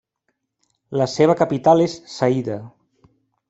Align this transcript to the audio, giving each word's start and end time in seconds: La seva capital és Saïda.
La 1.01 1.07
seva 1.17 1.37
capital 1.43 1.87
és 1.87 2.01
Saïda. 2.17 2.61